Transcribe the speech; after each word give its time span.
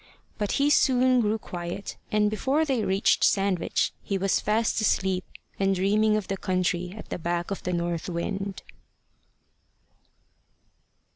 But 0.39 0.53
he 0.53 0.71
soon 0.71 1.21
grew 1.21 1.37
quiet, 1.37 1.95
and 2.11 2.31
before 2.31 2.65
they 2.65 2.83
reached 2.83 3.23
Sandwich 3.23 3.93
he 4.01 4.17
was 4.17 4.39
fast 4.39 4.81
asleep 4.81 5.23
and 5.59 5.75
dreaming 5.75 6.17
of 6.17 6.27
the 6.27 6.37
country 6.37 6.91
at 6.97 7.09
the 7.09 7.19
back 7.19 7.51
of 7.51 7.61
the 7.61 7.71
north 7.71 8.09
wind. 8.09 8.63